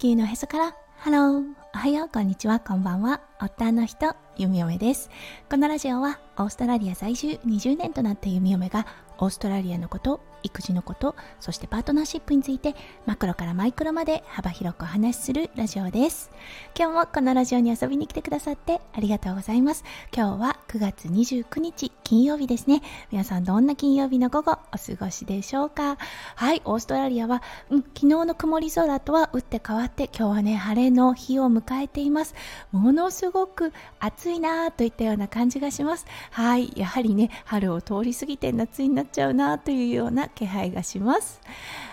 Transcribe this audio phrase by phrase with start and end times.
[0.00, 0.74] 地球のへそから。
[0.96, 2.08] ハローおはよう。
[2.08, 2.58] こんにちは。
[2.58, 3.20] こんばんは。
[3.38, 4.16] 夫の人。
[4.38, 5.10] ゆみおめです。
[5.50, 7.38] このラジオはオーストラリア在住。
[7.44, 8.86] 20年となったゆみおめが
[9.20, 12.74] オーストラリアのこと育児のことそしてパートナーシップについて
[13.06, 16.30] マクロからマイクロまで幅広くお話しするラジオです。
[16.78, 19.84] 今日もこのラジオに遊びに来てくださってありがとうございます。
[20.14, 22.82] 今日は9月29日金曜日ですね。
[23.10, 25.98] 皆さんどんな金曜日の午後お過ごしでしょうか。
[26.36, 32.34] はいオーストラリアは、うん、昨日の曇り空とは打って変わって今日はね晴れの日を迎えています。
[32.72, 36.06] ものすごく暑いなといったような感じがします。
[36.30, 41.40] はいやはりね春を通り過ぎて夏になっちゃうなというような気配がします。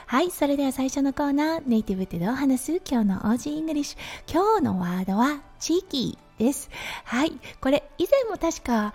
[0.06, 2.82] はいそれでは最初のコーナーネイティブってどう話す？
[2.90, 4.32] 今日の Aussie English。
[4.32, 6.70] 今日のワードは地域です。
[7.04, 8.94] はいこれ以前も確か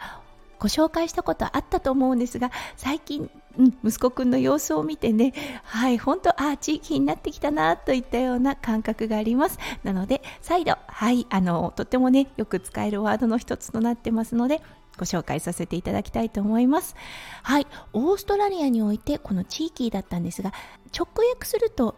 [0.58, 5.32] ご紹介したことあったと思うんですが最近、うん、息子くんの様子を見てね
[5.64, 9.58] はい本当あ地域になってきたなといったような感覚があります。
[9.82, 14.62] なので再度はいあのとってもねよく使えるワードの一つとなってますので
[14.98, 16.94] ご紹介させていただきたいと思います。
[17.42, 20.52] はい、オーストラリアにおいてこの地域だったんですが
[20.96, 21.96] 直訳すると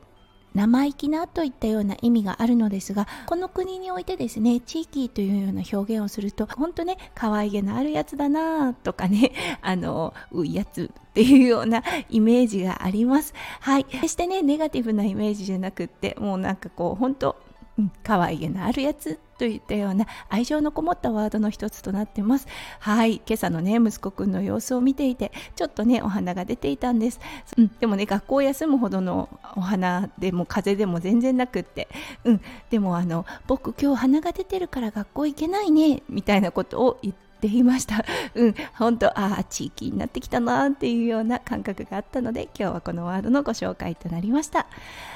[0.55, 13.35] 生意気なといったような意味があるのですがこの国においてですね地域というような表現をすると本当ね可愛げのあるやつだなとかね あのういやつっていうようなイメージがあります。
[13.61, 13.85] はい。
[13.85, 17.37] 決してねネガティブなイメージじゃなくってもうなんかこう本当
[17.79, 22.47] うん、可愛げのあるやつといったような愛情のこもったワードの一つとなってます。
[22.79, 27.21] はい今朝のね息子くんの様子を見ていてちょっとねお花が出ていたんです、
[27.57, 31.89] うん、でもね学校休むほどのお花でも風邪でも全然なくって。
[32.25, 38.05] うんでもあの僕今日花が出てるから学校行けないねみたいなことを言ってていました。
[38.35, 44.67] うん、本当ああ、地域になってきたなっていうような感覚があったので、今日はこのワードのご紹介となりました。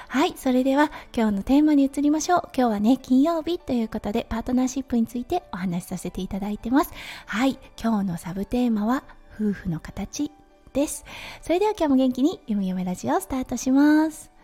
[0.08, 2.42] はい、それでは今日のテーマに移りましょう。
[2.56, 6.92] 今日はね、金曜日ということで、パートナーシップについてお話しさせていただいてます。
[7.26, 10.30] はい、今日のサブテーマは、夫婦の形
[10.72, 11.04] です。
[11.42, 14.37] それでは今日も元気に、ゆみゆめラジオスタートします。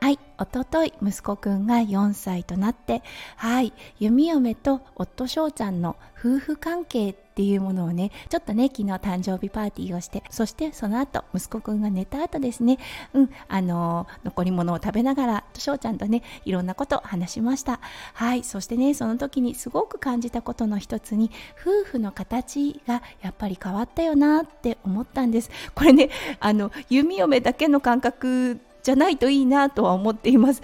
[0.00, 3.02] はい、おととい息子くんが4歳となって、
[3.36, 12.78] はい、弓嫁と夫翔ちゃんの夫婦関係っていうものをね、ちょっとね、昨日誕生日パーティーをして、そしてその後、息子くんが寝た後ですね、
[13.12, 17.80] うん、あのー、残り物を食べながら、翔ちゃんとね、いろんなことを話しました。
[18.14, 21.30] はい、そしてね、その時にすごく感じたことの一つに、
[21.60, 25.50] 夫婦の形がやっぱり変わったよなって思ったんです。
[25.74, 30.62] これね、あの、弓嫁だけの感覚じゃないといいなとは思っています。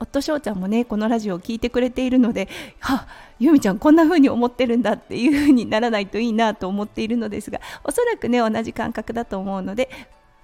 [0.00, 2.48] 夫翔ちゃんもねこのラジオを聴いてくれているので
[2.80, 3.06] は
[3.38, 9.90] ゆみちゃんこんな風に思ってるんだっていう風にならないといいなと思っているのですがおそらくね同じ感覚だと思うので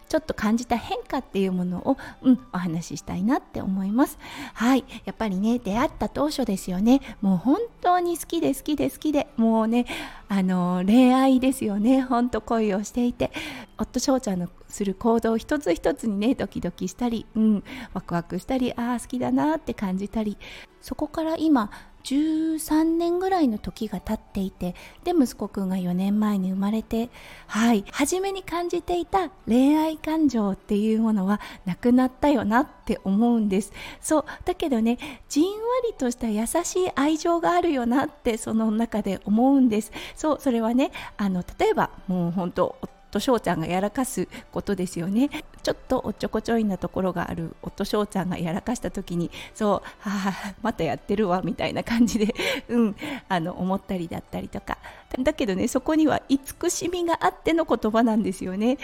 [0.08, 4.18] ちょっと感じた変化っていうものを、うん、お話ししたいなって思います。
[4.54, 4.84] はい。
[5.04, 7.00] やっぱりね、出会った当初ですよね。
[7.20, 9.86] もう本当に好きで好きで好きで、もうね、
[10.28, 12.02] あの、恋愛ですよね。
[12.02, 13.30] ほんと恋をしていて、
[13.78, 20.38] 夫翔ちゃんのする行動一つ一つにね、ドキドキしたり、うん、ワクワクしたり、ああ、好きだなって感じたり、
[20.80, 21.70] そこから今、
[22.06, 27.10] 13年ぐらいの時が経っていてで息子くんが4年前に生まれて
[27.48, 33.72] はい初めに感じていた恋愛感情っていうものはなくなったよなって思うんです。
[34.00, 35.50] そうだけどねじんわ
[35.88, 39.90] りとした優しい愛情があるよなってその中で思うんです。
[40.14, 42.76] そうそれはねあの例えばもう本当
[43.16, 45.30] 夫翔ちゃんがやらかすことですよね。
[45.62, 52.34] ちょっとおっちょこちょいなところがある夫翔ちゃんがやらかした時にそうはあまたやってるわみたいな感じで
[52.68, 52.96] うん
[53.28, 54.78] あの思ったりだったりとか。
[55.18, 58.78] だけどねそこには慈しみがあっての言葉なんですよね。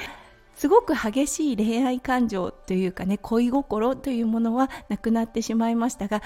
[0.56, 6.22] すごく激しい恋愛感情というかね恋心というものはなくなってしまいましたが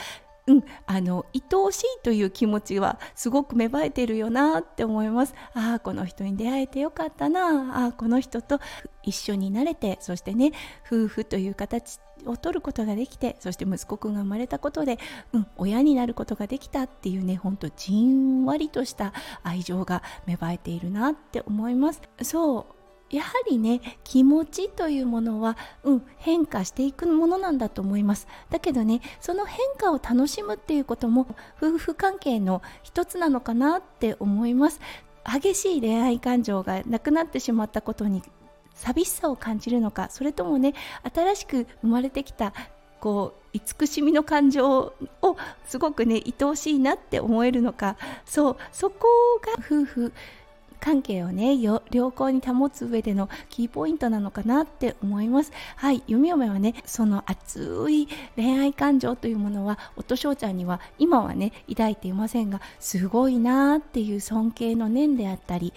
[0.47, 5.35] うん、あの愛おしいという気持ちはすごく芽生えてるよなって思います。
[5.55, 7.85] ああこの人に出会えてよかったな。
[7.85, 8.61] ああこの人と
[9.03, 10.53] 一緒になれてそしてね
[10.87, 14.99] 夫婦という形を取ることができてそして息子くんが生まれたことで、
[15.33, 19.13] うん、親になることができたっていうねほんとじんわりとした
[19.43, 22.01] 愛情が芽生えているなって思います。
[22.23, 22.76] そう
[23.11, 28.27] やはりね気持ちというものは、うん、変化していくものなんだと思います。
[28.51, 31.27] だけどねその変化を楽しむっていうことも
[31.59, 34.81] 夫婦関係の一つなのかなって思います。
[35.25, 38.23] 激しい恋愛感情がなくなってしまったことに
[38.75, 40.75] 寂しさを感じるのかそれともね
[41.13, 42.53] 新しく生まれてきた
[43.01, 44.93] こう慈しみの感情
[45.23, 45.37] を
[45.67, 47.97] すごくね愛おしいなって思えるのか。
[48.25, 49.07] そうそこ
[49.41, 50.13] が夫婦
[50.87, 51.81] 関係をね良
[52.13, 55.51] 好に保つ上でのキーポイントなのかなって思います。
[55.75, 58.07] はい弓嫁はねその熱い
[58.37, 65.73] 恋愛感情というものは夫翔ちゃんには今はね抱いていませんがすごいなっていう尊敬の念であったり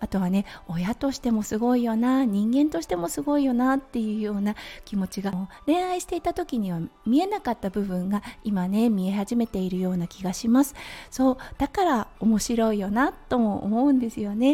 [0.00, 5.32] あとはね親としてもすごいよな人間としてもすごいよなっていうような気持ちが
[5.66, 10.74] 恋愛していた時には見えなかった部分が今ね見え始めているような気がします。
[11.10, 14.53] そうだから面白いよなとも思うんですよね。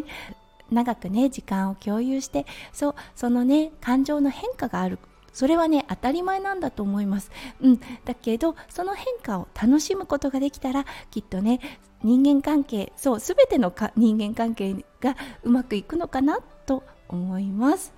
[0.70, 4.98] 長くね時間を共有してそうそのね感情の変化がある。
[5.32, 7.30] それはね当たり前なんだと思います、
[7.60, 11.60] うん、だけどその変化を楽しむことができたらきっとね
[12.02, 17.92] 人間関係そう全てのか人間関係がうまくいくのかなと思います。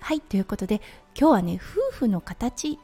[0.00, 0.80] はいということで
[1.18, 2.78] 今日はね夫婦の形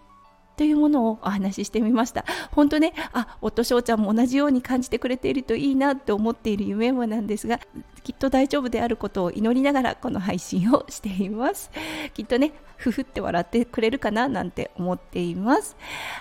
[0.57, 2.25] というものをお話ししてみました。
[2.53, 7.61] 本当ねあ夫翔ちゃんも同じように感じてくれているといいなって思っている夢もなんですが
[8.03, 11.71] きっと大丈夫であることを祈りながらこの配信をしています。
[12.15, 15.77] きっとねふふって笑ってくれるかななんて思っています。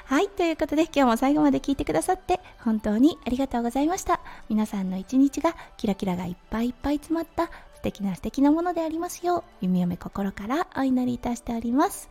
[0.05, 4.21] はいということで今日も最後まで聞いてくださって本当にありがとうございました。
[4.49, 7.49] 皆さんの一日がキラキラがいっぱいいっぱい詰まった
[7.83, 12.09] 敵な素敵なものでありますよう弓嫁心からお祈りいたしております。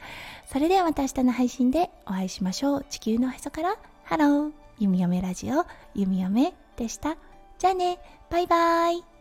[0.53, 2.87] それではまた明日の配信でお会いしましょう。
[2.89, 3.77] 地球のへそから。
[4.05, 4.53] ハロー。
[4.79, 5.65] 弓嫁ラジオ。
[5.95, 7.17] 弓嫁でした。
[7.59, 7.99] じゃあね。
[8.31, 9.12] バイバイ。